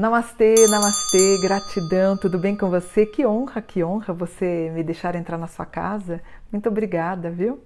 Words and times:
Namastê, 0.00 0.54
namastê, 0.70 1.36
gratidão, 1.42 2.16
tudo 2.16 2.38
bem 2.38 2.56
com 2.56 2.70
você? 2.70 3.04
Que 3.04 3.26
honra, 3.26 3.60
que 3.60 3.84
honra 3.84 4.14
você 4.14 4.72
me 4.74 4.82
deixar 4.82 5.14
entrar 5.14 5.36
na 5.36 5.46
sua 5.46 5.66
casa. 5.66 6.22
Muito 6.50 6.70
obrigada, 6.70 7.30
viu? 7.30 7.62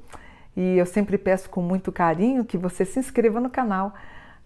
E 0.56 0.76
eu 0.76 0.84
sempre 0.84 1.16
peço 1.16 1.48
com 1.48 1.62
muito 1.62 1.92
carinho 1.92 2.44
que 2.44 2.58
você 2.58 2.84
se 2.84 2.98
inscreva 2.98 3.38
no 3.38 3.48
canal. 3.48 3.94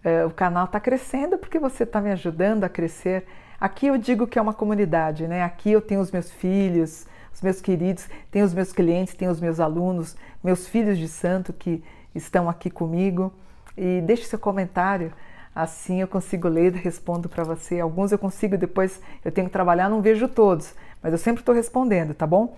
Uh, 0.04 0.26
o 0.26 0.30
canal 0.30 0.66
está 0.66 0.78
crescendo 0.78 1.38
porque 1.38 1.58
você 1.58 1.84
está 1.84 1.98
me 1.98 2.12
ajudando 2.12 2.64
a 2.64 2.68
crescer. 2.68 3.26
Aqui 3.58 3.86
eu 3.86 3.96
digo 3.96 4.26
que 4.26 4.38
é 4.38 4.42
uma 4.42 4.52
comunidade, 4.52 5.26
né? 5.26 5.42
Aqui 5.42 5.72
eu 5.72 5.80
tenho 5.80 6.02
os 6.02 6.12
meus 6.12 6.30
filhos, 6.30 7.06
os 7.32 7.40
meus 7.40 7.58
queridos, 7.58 8.06
tenho 8.30 8.44
os 8.44 8.52
meus 8.52 8.70
clientes, 8.70 9.14
tenho 9.14 9.30
os 9.30 9.40
meus 9.40 9.58
alunos, 9.58 10.14
meus 10.44 10.68
filhos 10.68 10.98
de 10.98 11.08
santo 11.08 11.54
que 11.54 11.82
estão 12.14 12.50
aqui 12.50 12.68
comigo. 12.68 13.32
E 13.74 14.02
deixe 14.02 14.24
seu 14.24 14.38
comentário 14.38 15.10
Assim 15.58 16.00
eu 16.00 16.06
consigo 16.06 16.46
ler 16.46 16.72
e 16.76 16.78
respondo 16.78 17.28
para 17.28 17.42
você. 17.42 17.80
Alguns 17.80 18.12
eu 18.12 18.18
consigo, 18.18 18.56
depois 18.56 19.00
eu 19.24 19.32
tenho 19.32 19.48
que 19.48 19.52
trabalhar, 19.52 19.88
não 19.88 20.00
vejo 20.00 20.28
todos, 20.28 20.72
mas 21.02 21.10
eu 21.10 21.18
sempre 21.18 21.42
estou 21.42 21.52
respondendo, 21.52 22.14
tá 22.14 22.24
bom? 22.24 22.54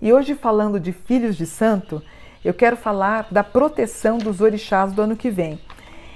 E 0.00 0.12
hoje, 0.12 0.36
falando 0.36 0.78
de 0.78 0.92
filhos 0.92 1.34
de 1.36 1.46
santo, 1.46 2.00
eu 2.44 2.54
quero 2.54 2.76
falar 2.76 3.26
da 3.28 3.42
proteção 3.42 4.18
dos 4.18 4.40
orixás 4.40 4.92
do 4.92 5.02
ano 5.02 5.16
que 5.16 5.30
vem. 5.30 5.58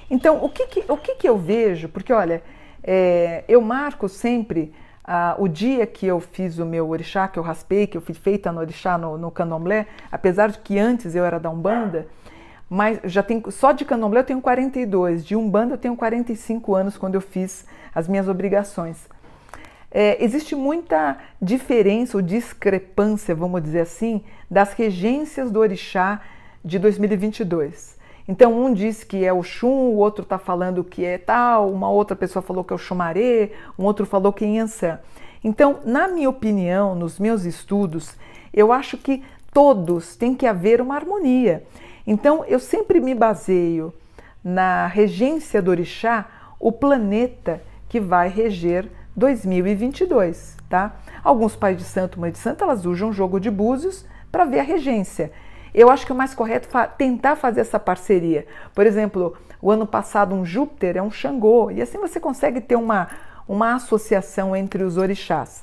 Então, 0.09 0.45
o 0.45 0.49
que, 0.49 0.69
que 0.69 0.85
o 0.87 0.97
que, 0.97 1.17
que 1.17 1.29
eu 1.29 1.37
vejo? 1.37 1.89
Porque, 1.89 2.13
olha, 2.13 2.41
é, 2.85 3.43
eu 3.49 3.61
marco 3.61 4.09
sempre 4.09 4.73
ah, 5.03 5.35
o 5.41 5.49
dia 5.49 5.89
que 5.89 6.07
eu 6.07 6.21
fiz 6.21 6.61
o 6.61 6.65
meu 6.65 6.89
orixá, 6.89 7.27
que 7.27 7.41
eu 7.41 7.43
raspei, 7.43 7.89
que 7.89 7.97
eu 7.97 8.01
fiz 8.01 8.17
feita 8.17 8.53
no 8.53 8.61
orixá 8.61 8.97
no, 8.97 9.19
no 9.19 9.33
candomblé, 9.33 9.89
apesar 10.13 10.51
de 10.51 10.61
que 10.61 10.79
antes 10.79 11.17
eu 11.17 11.25
era 11.25 11.41
da 11.41 11.51
Umbanda, 11.51 12.07
mas 12.69 13.01
já 13.05 13.23
tenho 13.23 13.51
só 13.51 13.73
de 13.73 13.85
candomblé 13.85 14.21
eu 14.21 14.25
tenho 14.25 14.41
42, 14.41 15.25
de 15.25 15.35
umbanda 15.35 15.75
eu 15.75 15.79
tenho 15.79 15.97
45 15.97 16.75
anos 16.75 16.99
quando 16.99 17.15
eu 17.15 17.21
fiz 17.21 17.67
as 17.95 18.07
minhas 18.07 18.29
obrigações. 18.29 19.09
É, 19.91 20.23
existe 20.23 20.55
muita 20.55 21.17
diferença 21.41 22.19
ou 22.19 22.23
discrepância, 22.23 23.35
vamos 23.35 23.63
dizer 23.63 23.81
assim, 23.81 24.23
das 24.51 24.75
regências 24.75 25.51
do 25.51 25.61
orixá 25.61 26.21
de 26.63 26.79
2022. 26.79 27.97
Então 28.29 28.53
um 28.53 28.75
diz 28.75 29.03
que 29.03 29.25
é 29.25 29.33
o 29.33 29.43
Xum, 29.43 29.69
o 29.69 29.97
outro 29.97 30.23
está 30.23 30.39
falando 30.39 30.85
que 30.85 31.03
é 31.05 31.17
tal, 31.17 31.73
uma 31.73 31.89
outra 31.89 32.15
pessoa 32.15 32.43
falou 32.43 32.63
que 32.63 32.75
é 32.75 32.77
o 32.77 32.79
Xumaré, 32.79 33.53
um 33.79 33.85
outro 33.85 34.05
falou 34.05 34.33
que 34.33 34.45
é 34.45 34.49
Yansan. 34.49 34.99
Então, 35.43 35.79
na 35.85 36.09
minha 36.09 36.29
opinião, 36.29 36.95
nos 36.95 37.19
meus 37.19 37.45
estudos, 37.45 38.17
eu 38.53 38.71
acho 38.71 38.99
que 38.99 39.23
todos 39.53 40.17
têm 40.17 40.35
que 40.35 40.47
haver 40.47 40.81
uma 40.83 40.95
harmonia. 40.95 41.65
Então, 42.11 42.43
eu 42.47 42.59
sempre 42.59 43.01
me 43.01 43.15
baseio 43.15 43.93
na 44.43 44.87
regência 44.87 45.61
do 45.61 45.71
orixá, 45.71 46.25
o 46.59 46.73
planeta 46.73 47.63
que 47.87 48.01
vai 48.01 48.31
reger 48.31 48.91
2022, 49.15 50.57
tá? 50.71 50.97
Alguns 51.23 51.55
pais 51.55 51.77
de 51.77 51.85
santo, 51.85 52.19
mãe 52.19 52.33
de 52.33 52.39
santo, 52.39 52.65
elas 52.65 52.87
usam 52.87 53.13
jogo 53.13 53.39
de 53.39 53.51
búzios 53.51 54.07
para 54.33 54.47
ver 54.47 54.61
a 54.61 54.63
regência. 54.63 55.31
Eu 55.75 55.91
acho 55.91 56.07
que 56.07 56.13
é 56.13 56.15
mais 56.15 56.35
correto 56.35 56.67
fa 56.69 56.87
tentar 56.87 57.37
fazer 57.37 57.61
essa 57.61 57.79
parceria. 57.79 58.47
Por 58.75 58.87
exemplo, 58.87 59.37
o 59.61 59.71
ano 59.71 59.87
passado 59.87 60.35
um 60.35 60.47
Júpiter 60.47 60.97
é 60.97 61.03
um 61.03 61.11
Xangô, 61.11 61.71
e 61.71 61.83
assim 61.83 61.99
você 61.99 62.19
consegue 62.19 62.63
ter 62.63 62.77
uma, 62.77 63.09
uma 63.47 63.75
associação 63.75 64.57
entre 64.57 64.83
os 64.83 64.97
orixás. 64.97 65.63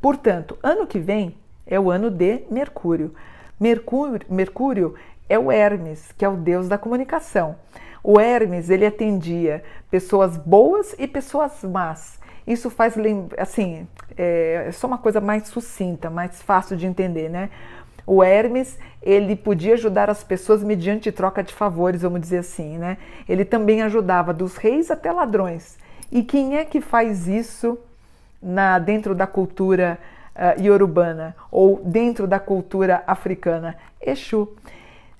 Portanto, 0.00 0.56
ano 0.62 0.86
que 0.86 1.00
vem 1.00 1.34
é 1.66 1.80
o 1.80 1.90
ano 1.90 2.12
de 2.12 2.44
Mercúrio. 2.48 3.12
Mercúrio, 3.60 4.20
Mercúrio 4.30 4.94
é 5.30 5.38
o 5.38 5.50
Hermes, 5.50 6.12
que 6.18 6.24
é 6.24 6.28
o 6.28 6.36
deus 6.36 6.68
da 6.68 6.76
comunicação. 6.76 7.54
O 8.02 8.18
Hermes, 8.18 8.68
ele 8.68 8.84
atendia 8.84 9.62
pessoas 9.88 10.36
boas 10.36 10.94
e 10.98 11.06
pessoas 11.06 11.62
más. 11.62 12.18
Isso 12.44 12.68
faz, 12.68 12.94
assim, 13.38 13.86
é, 14.18 14.64
é 14.66 14.72
só 14.72 14.88
uma 14.88 14.98
coisa 14.98 15.20
mais 15.20 15.46
sucinta, 15.46 16.10
mais 16.10 16.42
fácil 16.42 16.76
de 16.76 16.84
entender, 16.84 17.28
né? 17.28 17.48
O 18.04 18.24
Hermes, 18.24 18.76
ele 19.00 19.36
podia 19.36 19.74
ajudar 19.74 20.10
as 20.10 20.24
pessoas 20.24 20.64
mediante 20.64 21.12
troca 21.12 21.44
de 21.44 21.54
favores, 21.54 22.02
vamos 22.02 22.20
dizer 22.20 22.38
assim, 22.38 22.76
né? 22.76 22.98
Ele 23.28 23.44
também 23.44 23.82
ajudava 23.82 24.34
dos 24.34 24.56
reis 24.56 24.90
até 24.90 25.12
ladrões. 25.12 25.78
E 26.10 26.24
quem 26.24 26.56
é 26.56 26.64
que 26.64 26.80
faz 26.80 27.28
isso 27.28 27.78
na 28.42 28.80
dentro 28.80 29.14
da 29.14 29.28
cultura 29.28 29.96
uh, 30.34 30.60
iorubana 30.60 31.36
ou 31.52 31.80
dentro 31.84 32.26
da 32.26 32.40
cultura 32.40 33.04
africana? 33.06 33.76
Exu. 34.00 34.48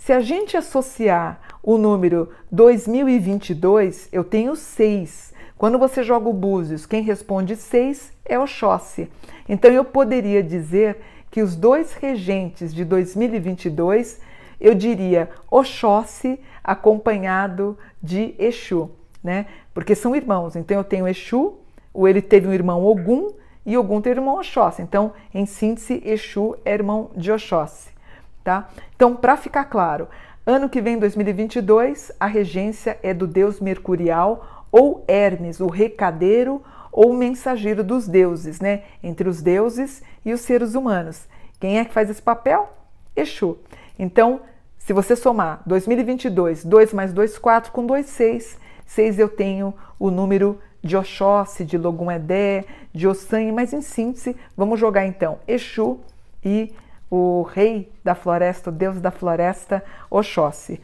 Se 0.01 0.15
a 0.15 0.21
gente 0.21 0.57
associar 0.57 1.39
o 1.63 1.77
número 1.77 2.31
2022, 2.51 4.09
eu 4.11 4.25
tenho 4.25 4.57
6. 4.57 5.35
Quando 5.59 5.79
você 5.79 6.03
joga 6.03 6.27
o 6.27 6.33
búzios, 6.33 6.87
quem 6.87 7.03
responde 7.03 7.55
6 7.55 8.11
é 8.25 8.39
Oxóssi. 8.39 9.11
Então 9.47 9.71
eu 9.71 9.85
poderia 9.85 10.43
dizer 10.43 11.03
que 11.31 11.43
os 11.43 11.55
dois 11.55 11.93
regentes 11.93 12.73
de 12.73 12.83
2022, 12.83 14.23
eu 14.59 14.75
diria 14.75 15.29
Oxóssi 15.51 16.41
acompanhado 16.65 17.77
de 18.03 18.35
Exu, 18.39 18.91
né? 19.23 19.45
Porque 19.75 19.95
são 19.95 20.17
irmãos. 20.17 20.57
Então 20.57 20.79
eu 20.79 20.85
tenho 20.85 21.07
Exu, 21.07 21.59
ou 21.93 22.09
ele 22.09 22.23
teve 22.23 22.49
um 22.49 22.55
irmão 22.55 22.83
Ogum 22.87 23.35
e 23.67 23.77
Ogum 23.77 24.01
teve 24.01 24.19
um 24.19 24.23
irmão 24.23 24.39
Oxóssi. 24.39 24.81
Então, 24.81 25.13
em 25.35 25.45
síntese, 25.45 26.03
Exu 26.07 26.57
é 26.65 26.73
irmão 26.73 27.11
de 27.15 27.31
Oxóssi 27.31 28.00
tá? 28.43 28.69
Então, 28.95 29.15
para 29.15 29.37
ficar 29.37 29.65
claro, 29.65 30.09
ano 30.47 30.69
que 30.69 30.81
vem, 30.81 30.99
2022, 30.99 32.13
a 32.19 32.27
regência 32.27 32.99
é 33.03 33.13
do 33.13 33.27
deus 33.27 33.61
mercurial 33.61 34.67
ou 34.73 35.05
Hermes, 35.07 35.61
o 35.61 35.67
recadeiro 35.67 36.63
ou 36.93 37.13
mensageiro 37.13 37.85
dos 37.85 38.09
deuses, 38.09 38.61
né? 38.61 38.83
Entre 39.03 39.29
os 39.29 39.43
deuses 39.43 40.03
e 40.25 40.33
os 40.33 40.41
seres 40.41 40.75
humanos. 40.75 41.29
Quem 41.59 41.79
é 41.79 41.85
que 41.85 41.93
faz 41.93 42.11
esse 42.11 42.23
papel? 42.23 42.69
Exu. 43.15 43.59
Então, 43.99 44.41
se 44.79 44.93
você 44.93 45.15
somar 45.15 45.63
2022, 45.67 46.65
2 46.65 46.93
mais 46.93 47.13
2, 47.13 47.39
4, 47.39 47.71
com 47.71 47.85
2, 47.87 48.07
6, 48.07 48.59
6 48.87 49.19
eu 49.19 49.29
tenho 49.29 49.75
o 49.99 50.11
número 50.11 50.59
de 50.83 50.97
Oxóssi, 50.97 51.65
de 51.65 51.77
Logum 51.77 52.11
Edé, 52.11 52.65
de 52.93 53.07
Ossan, 53.07 53.53
mas 53.53 53.73
em 53.73 53.83
síntese, 53.83 54.35
vamos 54.57 54.81
jogar 54.81 55.07
então 55.07 55.39
Exu 55.47 56.01
e 56.45 56.73
o 57.11 57.43
rei 57.43 57.91
da 58.05 58.15
floresta, 58.15 58.71
o 58.71 58.73
deus 58.73 59.01
da 59.01 59.11
floresta, 59.11 59.83
Oxóssi. 60.09 60.81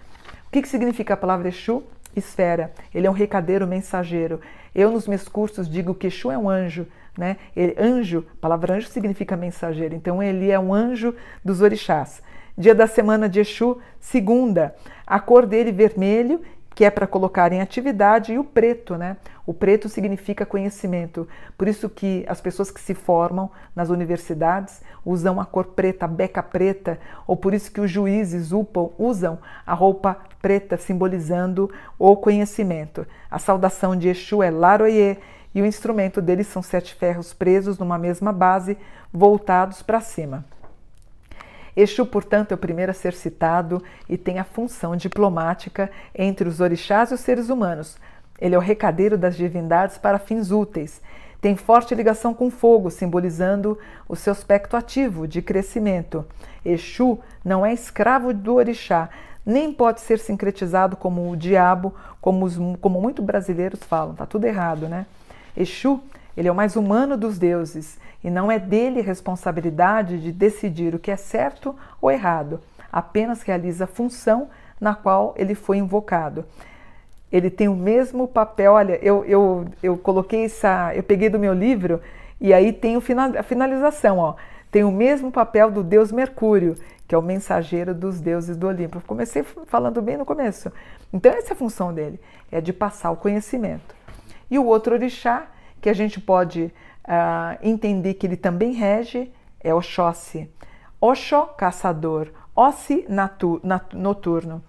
O 0.48 0.50
que, 0.50 0.62
que 0.62 0.68
significa 0.68 1.14
a 1.14 1.16
palavra 1.16 1.48
Exu? 1.48 1.82
Esfera. 2.14 2.72
Ele 2.94 3.06
é 3.06 3.10
um 3.10 3.14
recadeiro 3.14 3.66
mensageiro. 3.66 4.40
Eu, 4.74 4.90
nos 4.90 5.06
meus 5.06 5.28
cursos, 5.28 5.68
digo 5.68 5.94
que 5.94 6.08
Exu 6.08 6.30
é 6.30 6.38
um 6.38 6.48
anjo. 6.48 6.86
Né? 7.16 7.36
Ele, 7.54 7.74
anjo, 7.78 8.26
a 8.34 8.40
palavra 8.40 8.74
anjo 8.74 8.88
significa 8.88 9.36
mensageiro. 9.36 9.94
Então, 9.94 10.22
ele 10.22 10.50
é 10.50 10.58
um 10.58 10.74
anjo 10.74 11.14
dos 11.44 11.60
orixás. 11.60 12.22
Dia 12.58 12.74
da 12.74 12.86
semana 12.86 13.28
de 13.28 13.40
Exu, 13.40 13.78
segunda. 14.00 14.74
A 15.06 15.20
cor 15.20 15.46
dele 15.46 15.70
vermelho 15.70 16.40
que 16.76 16.84
é 16.84 16.90
para 16.90 17.06
colocar 17.06 17.54
em 17.54 17.62
atividade, 17.62 18.34
e 18.34 18.38
o 18.38 18.44
preto, 18.44 18.96
né? 18.96 19.16
O 19.46 19.54
preto 19.54 19.88
significa 19.88 20.44
conhecimento. 20.44 21.26
Por 21.56 21.66
isso 21.66 21.88
que 21.88 22.22
as 22.28 22.38
pessoas 22.38 22.70
que 22.70 22.78
se 22.78 22.92
formam 22.92 23.50
nas 23.74 23.88
universidades 23.88 24.82
usam 25.02 25.40
a 25.40 25.46
cor 25.46 25.68
preta, 25.68 26.04
a 26.04 26.08
beca 26.08 26.42
preta, 26.42 26.98
ou 27.26 27.34
por 27.34 27.54
isso 27.54 27.72
que 27.72 27.80
os 27.80 27.90
juízes 27.90 28.52
upam, 28.52 28.92
usam 28.98 29.38
a 29.66 29.72
roupa 29.72 30.18
preta, 30.42 30.76
simbolizando 30.76 31.70
o 31.98 32.14
conhecimento. 32.14 33.06
A 33.30 33.38
saudação 33.38 33.96
de 33.96 34.08
Exu 34.08 34.42
é 34.42 34.50
Laroye, 34.50 35.16
e 35.54 35.62
o 35.62 35.66
instrumento 35.66 36.20
deles 36.20 36.46
são 36.46 36.60
sete 36.60 36.94
ferros 36.94 37.32
presos 37.32 37.78
numa 37.78 37.96
mesma 37.96 38.34
base, 38.34 38.76
voltados 39.10 39.82
para 39.82 40.02
cima. 40.02 40.44
Exu, 41.76 42.06
portanto, 42.06 42.52
é 42.52 42.54
o 42.54 42.58
primeiro 42.58 42.90
a 42.90 42.94
ser 42.94 43.12
citado 43.12 43.82
e 44.08 44.16
tem 44.16 44.38
a 44.38 44.44
função 44.44 44.96
diplomática 44.96 45.90
entre 46.14 46.48
os 46.48 46.60
orixás 46.60 47.10
e 47.10 47.14
os 47.14 47.20
seres 47.20 47.50
humanos. 47.50 47.98
Ele 48.40 48.54
é 48.54 48.58
o 48.58 48.62
recadeiro 48.62 49.18
das 49.18 49.36
divindades 49.36 49.98
para 49.98 50.18
fins 50.18 50.50
úteis. 50.50 51.02
Tem 51.40 51.54
forte 51.54 51.94
ligação 51.94 52.32
com 52.32 52.50
fogo, 52.50 52.90
simbolizando 52.90 53.78
o 54.08 54.16
seu 54.16 54.32
aspecto 54.32 54.76
ativo 54.76 55.28
de 55.28 55.42
crescimento. 55.42 56.24
Exu 56.64 57.20
não 57.44 57.64
é 57.64 57.72
escravo 57.74 58.32
do 58.32 58.54
orixá, 58.54 59.10
nem 59.44 59.72
pode 59.72 60.00
ser 60.00 60.18
sincretizado 60.18 60.96
como 60.96 61.30
o 61.30 61.36
diabo, 61.36 61.94
como, 62.20 62.46
os, 62.46 62.56
como 62.80 63.00
muitos 63.00 63.24
brasileiros 63.24 63.80
falam. 63.84 64.14
Tá 64.14 64.24
tudo 64.24 64.46
errado, 64.46 64.88
né? 64.88 65.06
Exu 65.54 66.00
ele 66.36 66.48
é 66.48 66.52
o 66.52 66.54
mais 66.54 66.76
humano 66.76 67.16
dos 67.16 67.38
deuses 67.38 67.98
e 68.22 68.30
não 68.30 68.50
é 68.50 68.58
dele 68.58 69.00
responsabilidade 69.00 70.18
de 70.20 70.32
decidir 70.32 70.94
o 70.94 70.98
que 70.98 71.10
é 71.10 71.16
certo 71.16 71.74
ou 72.00 72.10
errado, 72.10 72.60
apenas 72.92 73.42
realiza 73.42 73.84
a 73.84 73.86
função 73.86 74.48
na 74.80 74.94
qual 74.94 75.34
ele 75.36 75.54
foi 75.54 75.78
invocado. 75.78 76.44
Ele 77.30 77.50
tem 77.50 77.68
o 77.68 77.74
mesmo 77.74 78.28
papel. 78.28 78.72
Olha, 78.72 78.98
eu, 79.02 79.24
eu, 79.24 79.66
eu 79.82 79.96
coloquei 79.96 80.44
essa. 80.44 80.94
Eu 80.94 81.02
peguei 81.02 81.28
do 81.28 81.38
meu 81.38 81.52
livro 81.52 82.00
e 82.40 82.54
aí 82.54 82.72
tem 82.72 82.96
a 82.96 83.42
finalização, 83.42 84.18
ó. 84.18 84.34
Tem 84.70 84.84
o 84.84 84.92
mesmo 84.92 85.30
papel 85.30 85.70
do 85.70 85.82
deus 85.82 86.12
Mercúrio, 86.12 86.76
que 87.06 87.14
é 87.14 87.18
o 87.18 87.22
mensageiro 87.22 87.94
dos 87.94 88.20
deuses 88.20 88.56
do 88.56 88.66
Olimpo. 88.66 89.00
Comecei 89.06 89.42
falando 89.42 90.02
bem 90.02 90.16
no 90.16 90.24
começo. 90.24 90.72
Então, 91.12 91.32
essa 91.32 91.50
é 91.50 91.52
a 91.52 91.56
função 91.56 91.92
dele: 91.92 92.20
é 92.50 92.60
de 92.60 92.72
passar 92.72 93.10
o 93.10 93.16
conhecimento. 93.16 93.94
E 94.50 94.58
o 94.58 94.64
outro 94.64 94.94
orixá 94.94 95.46
que 95.80 95.88
a 95.88 95.94
gente 95.94 96.20
pode 96.20 96.72
uh, 97.06 97.58
entender 97.62 98.14
que 98.14 98.26
ele 98.26 98.36
também 98.36 98.72
rege 98.72 99.30
é 99.60 99.72
Oxóssi. 99.74 100.50
Oxó, 101.00 101.46
caçador. 101.46 102.28
Ossi, 102.54 103.06
noturno. 103.92 104.62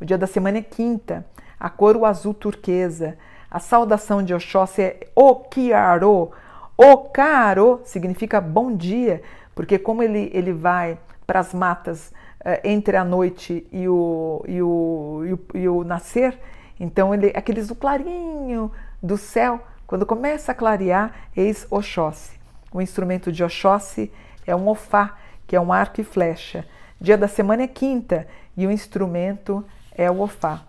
O 0.00 0.04
dia 0.04 0.16
da 0.16 0.26
semana 0.26 0.58
é 0.58 0.62
quinta. 0.62 1.24
A 1.58 1.68
cor 1.68 1.96
o 1.96 2.06
azul 2.06 2.34
turquesa. 2.34 3.16
A 3.50 3.58
saudação 3.58 4.22
de 4.22 4.34
Oxóssi 4.34 4.82
é 4.82 5.00
Okiaro. 5.14 6.30
Okaro 6.76 7.80
significa 7.84 8.40
bom 8.40 8.74
dia, 8.74 9.22
porque 9.54 9.78
como 9.78 10.02
ele, 10.02 10.28
ele 10.34 10.52
vai 10.52 10.98
para 11.24 11.38
as 11.38 11.54
matas 11.54 12.12
uh, 12.40 12.60
entre 12.64 12.96
a 12.96 13.04
noite 13.04 13.66
e 13.70 13.88
o, 13.88 14.42
e 14.46 14.60
o, 14.60 15.22
e 15.24 15.32
o, 15.32 15.38
e 15.54 15.68
o 15.68 15.84
nascer, 15.84 16.36
então 16.78 17.14
ele, 17.14 17.32
aqueles 17.34 17.70
o 17.70 17.76
clarinho 17.76 18.72
do 19.00 19.16
céu, 19.16 19.60
quando 19.86 20.06
começa 20.06 20.52
a 20.52 20.54
clarear, 20.54 21.28
eis 21.36 21.66
Oxóssi. 21.70 22.38
O 22.72 22.80
instrumento 22.80 23.30
de 23.30 23.44
Oxóssi 23.44 24.10
é 24.46 24.54
um 24.54 24.68
ofá, 24.68 25.16
que 25.46 25.54
é 25.54 25.60
um 25.60 25.72
arco 25.72 26.00
e 26.00 26.04
flecha. 26.04 26.66
Dia 27.00 27.18
da 27.18 27.28
semana 27.28 27.62
é 27.62 27.68
quinta 27.68 28.26
e 28.56 28.66
o 28.66 28.70
instrumento 28.70 29.64
é 29.94 30.10
o 30.10 30.20
ofá. 30.20 30.62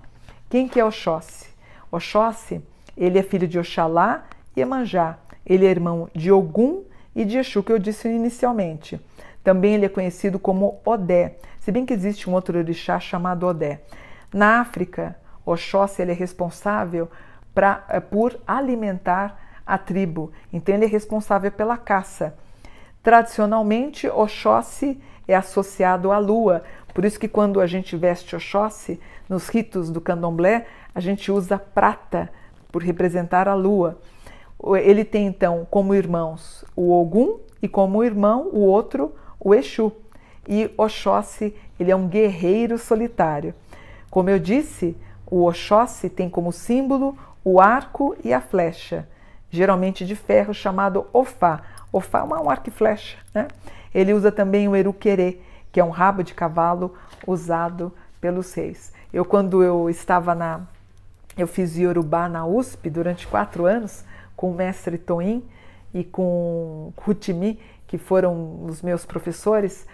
Quem 0.50 0.68
que 0.68 0.80
é 0.80 0.86
Oxóssi? 0.86 1.50
Oxóssi, 1.92 2.62
ele 2.96 3.18
é 3.18 3.24
filho 3.24 3.48
de 3.48 3.58
Oxalá 3.58 4.26
e 4.56 4.62
Emanjá. 4.62 5.18
Ele 5.46 5.66
é 5.66 5.70
irmão 5.70 6.10
de 6.14 6.32
Ogum 6.32 6.84
e 7.16 7.24
de 7.24 7.38
Exu, 7.38 7.64
que 7.64 7.72
eu 7.72 7.80
disse 7.80 8.10
inicialmente. 8.10 9.00
Também 9.44 9.76
ele 9.76 9.86
é 9.86 9.90
conhecido 9.90 10.38
como 10.38 10.82
Odé, 10.84 11.38
se 11.60 11.72
bem 11.72 11.86
que 11.86 11.94
existe 11.94 12.30
um 12.30 12.34
outro 12.34 12.58
orixá 12.58 13.00
chamado 13.00 13.48
Odé. 13.48 13.82
Na 14.34 14.60
África, 14.60 15.16
Oxóssi 15.46 16.02
ele 16.02 16.12
é 16.12 16.16
responsável 16.16 17.10
pra, 17.56 17.86
eh, 17.90 18.00
por 18.00 18.38
alimentar 18.46 19.40
a 19.66 19.78
tribo, 19.78 20.32
então 20.54 20.76
ele 20.76 20.86
é 20.86 20.88
responsável 20.88 21.52
pela 21.52 21.78
caça. 21.78 22.36
Tradicionalmente, 23.02 24.08
Oxóssi 24.08 25.02
é 25.28 25.34
associado 25.34 26.12
à 26.12 26.20
lua, 26.20 26.64
por 26.94 27.04
isso 27.04 27.20
que 27.20 27.28
quando 27.28 27.60
a 27.60 27.66
gente 27.66 27.96
veste 27.96 28.36
Oxóssi, 28.36 29.00
nos 29.28 29.50
ritos 29.50 29.90
do 29.90 30.00
candomblé, 30.00 30.68
a 30.94 31.00
gente 31.00 31.32
usa 31.32 31.58
prata 31.58 32.30
por 32.72 32.84
representar 32.84 33.48
a 33.48 33.54
lua. 33.56 33.98
Ele 34.82 35.04
tem 35.04 35.26
então 35.26 35.68
como 35.70 35.96
irmãos 35.96 36.64
o 36.76 36.92
Ogum 36.92 37.40
e 37.62 37.68
como 37.68 38.04
irmão 38.04 38.50
o 38.54 38.60
outro, 38.60 39.14
o 39.40 39.54
Exu. 39.54 39.92
E 40.48 40.72
Oxóssi, 40.78 41.56
ele 41.80 41.92
é 41.92 41.96
um 41.96 42.08
guerreiro 42.08 42.78
solitário. 42.78 43.54
Como 44.10 44.30
eu 44.30 44.40
disse, 44.40 44.96
o 45.26 45.46
Oxóssi 45.46 46.10
tem 46.10 46.30
como 46.30 46.52
símbolo 46.52 47.18
o 47.46 47.62
arco 47.62 48.18
e 48.24 48.34
a 48.34 48.42
flecha, 48.42 49.08
geralmente 49.52 50.04
de 50.04 50.16
ferro, 50.16 50.52
chamado 50.52 51.06
Ofá. 51.14 51.62
Ofá 51.94 52.22
é 52.22 52.24
um 52.24 52.50
arco 52.50 52.70
e 52.70 52.72
flecha. 52.72 53.18
Né? 53.32 53.48
Ele 53.94 54.14
usa 54.14 54.32
também 54.32 54.68
o 54.68 54.76
Eruquerê, 54.76 55.38
que 55.72 55.80
é 55.80 55.84
um 55.84 55.92
rabo 55.92 56.24
de 56.24 56.34
cavalo 56.34 56.96
usado 57.28 57.94
pelos 58.20 58.52
reis. 58.56 58.92
Eu, 59.14 59.24
quando 59.24 59.64
eu 59.64 59.88
estava 59.92 60.34
na. 60.34 60.62
Eu 61.38 61.48
fiz 61.48 61.78
Yorubá 61.78 62.28
na 62.28 62.48
USP 62.48 62.90
durante 62.90 63.28
quatro 63.28 63.66
anos, 63.66 64.04
com 64.36 64.50
o 64.50 64.56
mestre 64.56 64.98
Toim 64.98 65.44
e 65.94 66.04
com 66.04 66.92
Rutimi, 66.98 67.60
que 67.86 67.98
foram 67.98 68.66
os 68.66 68.82
meus 68.82 69.06
professores, 69.06 69.86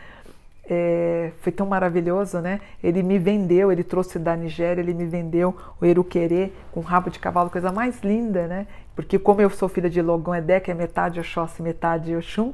é, 0.74 1.34
foi 1.42 1.52
tão 1.52 1.68
maravilhoso, 1.68 2.40
né? 2.40 2.62
Ele 2.82 3.04
me 3.04 3.20
vendeu, 3.20 3.74
ele 3.74 3.84
trouxe 3.84 4.18
da 4.18 4.38
Nigéria, 4.38 4.80
ele 4.80 4.94
me 4.94 5.06
vendeu 5.06 5.54
o 5.82 5.86
eruquerê 5.86 6.54
com 6.72 6.80
rabo 6.80 7.10
de 7.10 7.20
cavalo, 7.20 7.50
coisa 7.50 7.74
mais 7.74 8.00
linda, 8.02 8.48
né? 8.48 8.66
Porque 8.96 9.20
como 9.20 9.42
eu 9.42 9.50
sou 9.50 9.68
filha 9.68 9.90
de 9.90 10.02
Logão 10.02 10.34
Edé, 10.34 10.62
que 10.62 10.72
é 10.72 10.74
metade 10.74 11.20
Oxóssi, 11.20 11.62
metade 11.62 12.16
Oxum, 12.16 12.54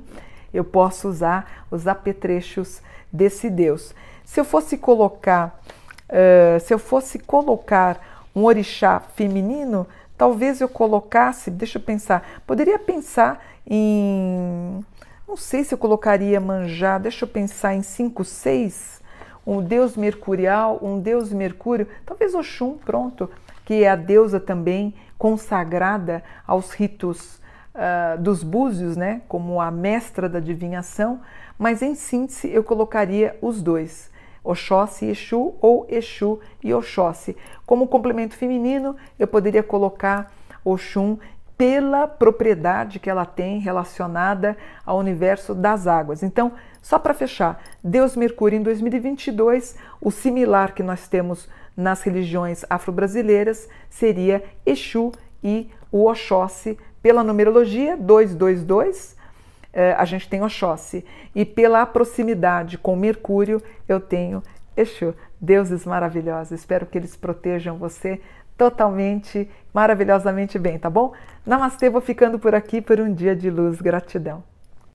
eu 0.52 0.64
posso 0.64 1.08
usar 1.08 1.68
os 1.70 1.86
apetrechos 1.86 2.82
desse 3.14 3.52
Deus. 3.52 3.94
Se 4.26 4.40
eu 4.40 4.46
fosse 4.46 4.80
colocar, 4.80 5.62
uh, 6.10 6.60
se 6.60 6.74
eu 6.74 6.80
fosse 6.80 7.20
colocar 7.20 8.26
um 8.36 8.46
orixá 8.46 9.00
feminino, 9.00 9.86
talvez 10.18 10.60
eu 10.60 10.68
colocasse, 10.68 11.52
deixa 11.52 11.78
eu 11.78 11.84
pensar, 11.84 12.42
poderia 12.48 12.80
pensar 12.80 13.46
em 13.68 14.84
não 15.28 15.36
sei 15.36 15.64
se 15.64 15.74
eu 15.74 15.78
colocaria 15.78 16.40
manjar, 16.40 17.00
deixa 17.02 17.26
eu 17.26 17.30
pensar 17.30 17.76
em 17.76 17.84
5, 17.84 18.24
6, 18.24 19.02
um 19.46 19.62
deus 19.62 19.98
mercurial, 19.98 20.80
um 20.82 21.00
deus 21.00 21.34
Mercúrio, 21.34 21.88
talvez 22.06 22.34
Oxum, 22.34 22.78
pronto, 22.78 23.30
que 23.66 23.84
é 23.84 23.90
a 23.90 23.96
deusa 23.96 24.40
também 24.40 24.94
consagrada 25.18 26.24
aos 26.46 26.72
ritos 26.72 27.42
uh, 27.76 28.22
dos 28.22 28.42
búzios, 28.42 28.96
né, 28.96 29.22
como 29.28 29.60
a 29.60 29.70
mestra 29.70 30.30
da 30.30 30.38
adivinhação, 30.38 31.20
mas 31.58 31.82
em 31.82 31.94
síntese 31.94 32.50
eu 32.50 32.64
colocaria 32.64 33.38
os 33.42 33.62
dois, 33.62 34.10
Oxóssi 34.44 35.06
e 35.06 35.10
Exu 35.10 35.56
ou 35.60 35.86
Exu 35.90 36.40
e 36.64 36.74
Oxóssi. 36.74 37.36
Como 37.66 37.88
complemento 37.88 38.34
feminino, 38.34 38.96
eu 39.20 39.28
poderia 39.28 39.64
colocar 39.64 40.32
Oxum 40.64 41.18
pela 41.58 42.08
propriedade 42.08 43.00
que 43.00 43.10
ela 43.10 43.26
tem 43.26 43.60
relacionada 43.60 44.56
ao 44.86 45.00
universo 45.00 45.56
das 45.56 45.88
águas. 45.88 46.22
Então, 46.22 46.54
só 46.82 47.00
para 47.00 47.14
fechar, 47.14 47.62
Deus 47.84 48.16
Mercúrio 48.16 48.60
em 48.60 48.62
2022, 48.62 49.76
o 50.00 50.12
similar 50.12 50.74
que 50.74 50.84
nós 50.84 51.08
temos 51.08 51.50
nas 51.76 52.04
religiões 52.04 52.64
afro-brasileiras 52.70 53.68
seria 53.90 54.44
Exu 54.66 55.12
e 55.44 55.70
o 55.92 56.06
Oxóssi. 56.06 56.78
Pela 57.02 57.24
numerologia 57.24 57.98
222, 57.98 59.16
eh, 59.74 59.96
a 59.98 60.06
gente 60.06 60.30
tem 60.30 60.44
Oxóssi. 60.44 61.04
E 61.34 61.44
pela 61.44 61.86
proximidade 61.86 62.78
com 62.78 62.96
Mercúrio, 62.96 63.62
eu 63.88 64.00
tenho 64.00 64.44
Exu. 64.76 65.14
Deuses 65.40 65.86
maravilhosos. 65.86 66.60
Espero 66.60 66.86
que 66.86 66.98
eles 66.98 67.16
protejam 67.16 67.78
você 67.78 68.20
totalmente, 68.58 69.50
maravilhosamente 69.74 70.58
bem, 70.58 70.80
tá 70.80 70.90
bom? 70.90 71.14
Namastê, 71.46 71.90
vou 71.90 72.02
ficando 72.02 72.40
por 72.40 72.56
aqui 72.56 72.82
por 72.82 73.00
um 73.00 73.14
dia 73.14 73.36
de 73.36 73.50
luz. 73.50 73.80
Gratidão. 73.80 74.44